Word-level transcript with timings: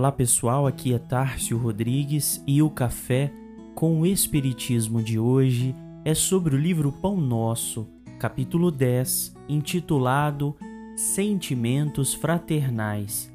Olá 0.00 0.10
pessoal, 0.10 0.66
aqui 0.66 0.94
é 0.94 0.98
Tárcio 0.98 1.58
Rodrigues 1.58 2.42
e 2.46 2.62
o 2.62 2.70
café 2.70 3.30
com 3.74 4.00
o 4.00 4.06
Espiritismo 4.06 5.02
de 5.02 5.18
hoje 5.18 5.76
é 6.06 6.14
sobre 6.14 6.56
o 6.56 6.58
livro 6.58 6.90
Pão 6.90 7.20
Nosso, 7.20 7.86
capítulo 8.18 8.70
10, 8.70 9.36
intitulado 9.46 10.56
Sentimentos 10.96 12.14
Fraternais, 12.14 13.30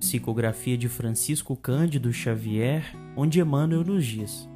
psicografia 0.00 0.76
de 0.76 0.88
Francisco 0.88 1.54
Cândido 1.54 2.12
Xavier, 2.12 2.84
onde 3.16 3.38
Emmanuel 3.40 3.84
nos 3.84 4.04
diz: 4.04 4.48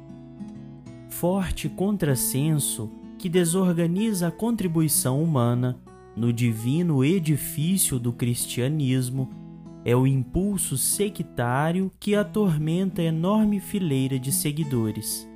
Forte 1.07 1.69
contrassenso 1.69 2.91
que 3.17 3.29
desorganiza 3.29 4.27
a 4.27 4.31
contribuição 4.31 5.23
humana 5.23 5.79
no 6.13 6.33
divino 6.33 7.05
edifício 7.05 7.97
do 7.97 8.11
cristianismo 8.11 9.42
é 9.85 9.95
o 9.95 10.07
impulso 10.07 10.77
sectário 10.77 11.91
que 11.99 12.15
atormenta 12.15 13.01
a 13.01 13.05
enorme 13.05 13.59
fileira 13.59 14.17
de 14.17 14.31
seguidores. 14.31 15.27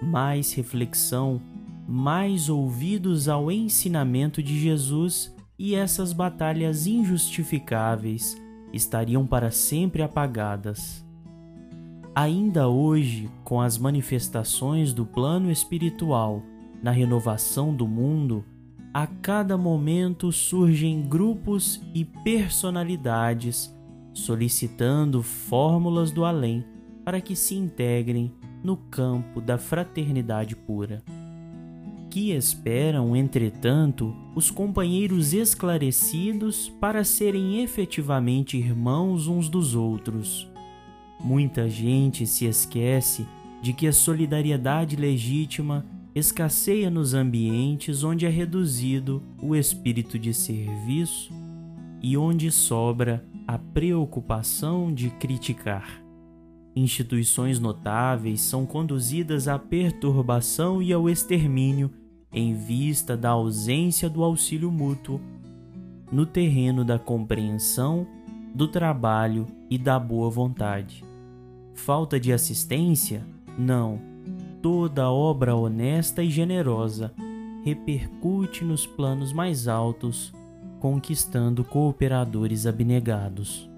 Mais 0.00 0.52
reflexão, 0.52 1.40
mais 1.86 2.48
ouvidos 2.48 3.28
ao 3.28 3.50
ensinamento 3.50 4.42
de 4.42 4.58
Jesus 4.58 5.34
e 5.58 5.74
essas 5.74 6.12
batalhas 6.12 6.86
injustificáveis 6.86 8.36
estariam 8.72 9.26
para 9.26 9.50
sempre 9.50 10.02
apagadas. 10.02 11.04
Ainda 12.14 12.68
hoje, 12.68 13.30
com 13.42 13.60
as 13.60 13.78
manifestações 13.78 14.92
do 14.92 15.04
plano 15.04 15.50
espiritual 15.50 16.42
na 16.82 16.90
renovação 16.90 17.74
do 17.74 17.86
mundo, 17.86 18.44
a 18.92 19.06
cada 19.06 19.56
momento 19.56 20.30
surgem 20.30 21.02
grupos 21.02 21.80
e 21.94 22.04
personalidades 22.04 23.74
solicitando 24.12 25.22
fórmulas 25.22 26.10
do 26.10 26.24
além 26.24 26.64
para 27.02 27.20
que 27.20 27.34
se 27.34 27.54
integrem 27.54 28.30
no 28.62 28.76
campo 28.76 29.40
da 29.40 29.56
fraternidade 29.56 30.54
pura. 30.54 31.02
Que 32.10 32.32
esperam, 32.32 33.16
entretanto, 33.16 34.14
os 34.34 34.50
companheiros 34.50 35.32
esclarecidos 35.32 36.68
para 36.78 37.02
serem 37.02 37.62
efetivamente 37.62 38.58
irmãos 38.58 39.26
uns 39.26 39.48
dos 39.48 39.74
outros. 39.74 40.46
Muita 41.18 41.70
gente 41.70 42.26
se 42.26 42.44
esquece 42.44 43.26
de 43.62 43.72
que 43.72 43.86
a 43.86 43.92
solidariedade 43.92 44.96
legítima 44.96 45.86
escasseia 46.14 46.90
nos 46.90 47.14
ambientes 47.14 48.04
onde 48.04 48.26
é 48.26 48.28
reduzido 48.28 49.22
o 49.40 49.56
espírito 49.56 50.18
de 50.18 50.34
serviço 50.34 51.32
e 52.02 52.16
onde 52.16 52.50
sobra 52.50 53.24
a 53.46 53.56
preocupação 53.58 54.92
de 54.92 55.10
criticar. 55.10 56.02
Instituições 56.74 57.58
notáveis 57.58 58.40
são 58.40 58.66
conduzidas 58.66 59.48
à 59.48 59.58
perturbação 59.58 60.82
e 60.82 60.92
ao 60.92 61.08
extermínio 61.08 61.90
em 62.32 62.54
vista 62.54 63.16
da 63.16 63.30
ausência 63.30 64.08
do 64.08 64.22
auxílio 64.22 64.70
mútuo 64.70 65.20
no 66.10 66.26
terreno 66.26 66.84
da 66.84 66.98
compreensão, 66.98 68.06
do 68.54 68.68
trabalho 68.68 69.46
e 69.70 69.78
da 69.78 69.98
boa 69.98 70.30
vontade. 70.30 71.04
Falta 71.74 72.20
de 72.20 72.32
assistência? 72.32 73.26
Não 73.58 74.11
toda 74.62 75.10
obra 75.10 75.56
honesta 75.56 76.22
e 76.22 76.30
generosa 76.30 77.12
repercute 77.64 78.64
nos 78.64 78.86
planos 78.86 79.32
mais 79.32 79.66
altos, 79.66 80.32
conquistando 80.78 81.64
cooperadores 81.64 82.64
abnegados. 82.64 83.68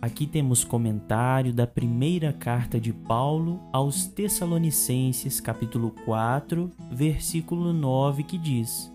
Aqui 0.00 0.26
temos 0.26 0.62
comentário 0.62 1.52
da 1.52 1.66
primeira 1.66 2.32
carta 2.32 2.80
de 2.80 2.92
Paulo 2.92 3.60
aos 3.72 4.06
Tessalonicenses, 4.06 5.40
capítulo 5.40 5.92
4, 6.04 6.70
versículo 6.92 7.72
9, 7.72 8.22
que 8.22 8.38
diz: 8.38 8.92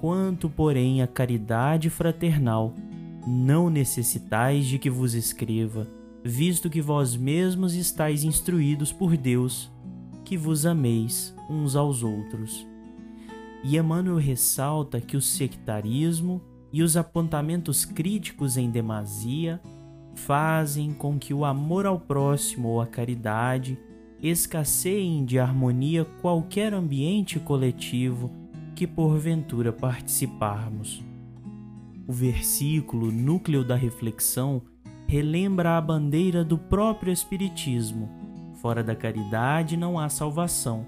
Quanto, 0.00 0.48
porém, 0.48 1.02
a 1.02 1.06
caridade 1.06 1.90
fraternal, 1.90 2.72
não 3.26 3.68
necessitais 3.68 4.66
de 4.66 4.78
que 4.78 4.88
vos 4.88 5.12
escreva, 5.12 5.86
visto 6.26 6.68
que 6.68 6.82
vós 6.82 7.16
mesmos 7.16 7.74
estáis 7.74 8.24
instruídos 8.24 8.92
por 8.92 9.16
Deus, 9.16 9.70
que 10.24 10.36
vos 10.36 10.66
ameis 10.66 11.34
uns 11.48 11.76
aos 11.76 12.02
outros. 12.02 12.66
E 13.62 13.76
Emmanuel 13.76 14.16
ressalta 14.16 15.00
que 15.00 15.16
o 15.16 15.20
sectarismo 15.20 16.42
e 16.72 16.82
os 16.82 16.96
apontamentos 16.96 17.84
críticos 17.84 18.56
em 18.56 18.70
demasia 18.70 19.60
fazem 20.14 20.92
com 20.92 21.18
que 21.18 21.32
o 21.32 21.44
amor 21.44 21.86
ao 21.86 21.98
próximo 21.98 22.68
ou 22.68 22.80
a 22.80 22.86
caridade 22.86 23.78
escasseiem 24.20 25.24
de 25.24 25.38
harmonia 25.38 26.04
qualquer 26.20 26.74
ambiente 26.74 27.38
coletivo 27.38 28.32
que 28.74 28.86
porventura 28.86 29.72
participarmos. 29.72 31.04
O 32.06 32.12
versículo 32.12 33.12
núcleo 33.12 33.64
da 33.64 33.74
reflexão 33.74 34.62
relembra 35.06 35.76
a 35.76 35.80
bandeira 35.80 36.44
do 36.44 36.58
próprio 36.58 37.12
Espiritismo: 37.12 38.10
fora 38.60 38.82
da 38.82 38.94
caridade 38.94 39.76
não 39.76 39.98
há 39.98 40.08
salvação. 40.08 40.84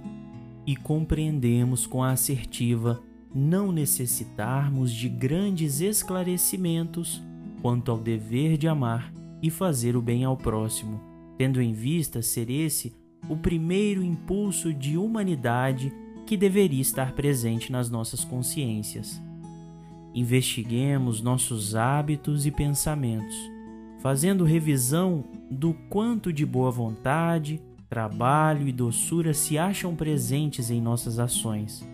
E 0.67 0.77
compreendemos 0.77 1.87
com 1.87 2.03
a 2.03 2.11
assertiva 2.11 3.03
não 3.35 3.73
necessitarmos 3.73 4.93
de 4.93 5.09
grandes 5.09 5.81
esclarecimentos 5.81 7.23
quanto 7.63 7.91
ao 7.91 7.99
dever 7.99 8.59
de 8.59 8.69
amar 8.69 9.13
e 9.43 9.51
fazer 9.51 9.97
o 9.97 10.03
bem 10.03 10.25
ao 10.25 10.37
próximo, 10.37 11.01
tendo 11.39 11.63
em 11.63 11.73
vista 11.73 12.21
ser 12.21 12.51
esse 12.51 12.95
o 13.29 13.37
primeiro 13.37 14.03
impulso 14.03 14.73
de 14.73 14.99
humanidade 14.99 15.93
que 16.27 16.37
deveria 16.37 16.83
estar 16.83 17.13
presente 17.13 17.73
nas 17.73 17.89
nossas 17.89 18.23
consciências. 18.23 19.21
Investiguemos 20.15 21.23
nossos 21.23 21.75
hábitos 21.75 22.45
e 22.45 22.51
pensamentos 22.51 23.58
fazendo 23.99 24.45
revisão 24.45 25.25
do 25.51 25.75
quanto 25.89 26.33
de 26.33 26.47
boa 26.47 26.71
vontade, 26.71 27.61
trabalho 27.89 28.69
e 28.69 28.73
doçura 28.73 29.35
se 29.35 29.59
acham 29.59 29.95
presentes 29.95 30.71
em 30.71 30.81
nossas 30.81 31.19
ações. 31.19 31.87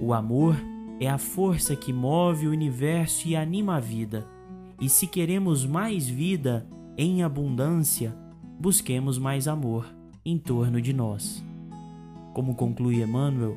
O 0.00 0.12
amor 0.12 0.56
é 1.00 1.08
a 1.08 1.18
força 1.18 1.74
que 1.74 1.92
move 1.92 2.46
o 2.46 2.50
universo 2.50 3.28
e 3.28 3.34
anima 3.34 3.76
a 3.76 3.80
vida. 3.80 4.26
E 4.80 4.88
se 4.88 5.06
queremos 5.06 5.64
mais 5.64 6.08
vida 6.08 6.66
em 6.96 7.22
abundância, 7.22 8.14
busquemos 8.58 9.18
mais 9.18 9.48
amor 9.48 9.86
em 10.24 10.38
torno 10.38 10.80
de 10.80 10.92
nós. 10.92 11.44
Como 12.32 12.54
conclui 12.54 13.02
Emmanuel, 13.02 13.56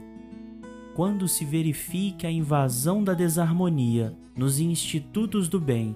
quando 0.95 1.27
se 1.27 1.45
verifique 1.45 2.25
a 2.25 2.31
invasão 2.31 3.03
da 3.03 3.13
desarmonia 3.13 4.15
nos 4.35 4.59
institutos 4.59 5.47
do 5.47 5.59
bem, 5.59 5.95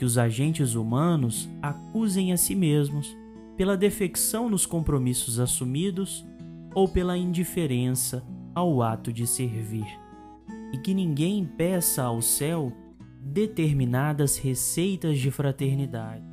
que 0.00 0.04
os 0.06 0.16
agentes 0.16 0.76
humanos 0.76 1.46
acusem 1.60 2.32
a 2.32 2.36
si 2.38 2.54
mesmos 2.54 3.14
pela 3.54 3.76
defecção 3.76 4.48
nos 4.48 4.64
compromissos 4.64 5.38
assumidos 5.38 6.24
ou 6.74 6.88
pela 6.88 7.18
indiferença 7.18 8.24
ao 8.54 8.80
ato 8.80 9.12
de 9.12 9.26
servir, 9.26 9.84
e 10.72 10.78
que 10.78 10.94
ninguém 10.94 11.44
peça 11.44 12.02
ao 12.02 12.22
céu 12.22 12.72
determinadas 13.20 14.38
receitas 14.38 15.18
de 15.18 15.30
fraternidade, 15.30 16.24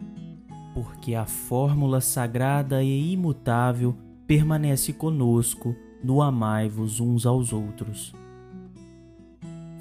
porque 0.74 1.13
a 1.13 1.25
fórmula 1.25 2.00
sagrada 2.00 2.81
e 2.81 3.12
imutável 3.12 3.97
permanece 4.25 4.94
conosco 4.94 5.75
no 6.01 6.21
amai-vos 6.21 7.01
uns 7.01 7.25
aos 7.25 7.51
outros. 7.51 8.15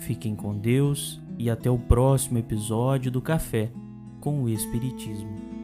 Fiquem 0.00 0.34
com 0.34 0.58
Deus 0.58 1.20
e 1.38 1.48
até 1.48 1.70
o 1.70 1.78
próximo 1.78 2.38
episódio 2.38 3.12
do 3.12 3.22
Café 3.22 3.70
com 4.26 4.42
o 4.42 4.48
Espiritismo. 4.48 5.55